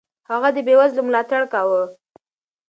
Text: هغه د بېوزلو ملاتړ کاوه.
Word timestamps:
هغه 0.29 0.49
د 0.55 0.57
بېوزلو 0.67 1.01
ملاتړ 1.07 1.41
کاوه. 1.53 1.83